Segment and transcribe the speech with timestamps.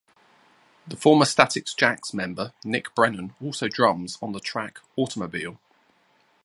[0.97, 5.59] Former Static Jacks member Nick Brennan also drums on the track "Automobile".